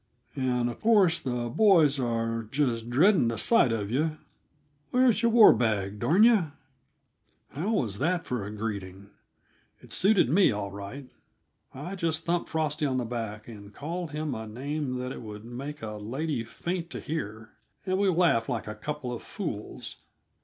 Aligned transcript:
And, 0.35 0.67
uh 0.67 0.73
course, 0.73 1.19
the 1.19 1.47
boys 1.47 1.99
are 1.99 2.41
just 2.49 2.89
dreading 2.89 3.27
the 3.27 3.37
sight 3.37 3.71
of 3.71 3.91
yuh. 3.91 4.17
Where's 4.89 5.21
your 5.21 5.29
war 5.31 5.53
bag, 5.53 5.99
darn 5.99 6.23
yuh?" 6.23 6.53
How 7.49 7.69
was 7.69 7.99
that 7.99 8.25
for 8.25 8.43
a 8.43 8.49
greeting? 8.49 9.11
It 9.79 9.91
suited 9.91 10.27
me, 10.27 10.51
all 10.51 10.71
right. 10.71 11.07
I 11.71 11.93
just 11.93 12.23
thumped 12.25 12.49
Frosty 12.49 12.83
on 12.87 12.97
the 12.97 13.05
back 13.05 13.47
and 13.47 13.75
called 13.75 14.09
him 14.09 14.33
a 14.33 14.47
name 14.47 14.95
that 14.95 15.11
it 15.11 15.21
would 15.21 15.45
make 15.45 15.83
a 15.83 15.91
lady 15.97 16.43
faint 16.45 16.89
to 16.89 16.99
hear, 16.99 17.51
and 17.85 17.99
we 17.99 18.09
laughed 18.09 18.49
like 18.49 18.65
a 18.65 18.73
couple 18.73 19.13
of 19.13 19.21
fools. 19.21 19.97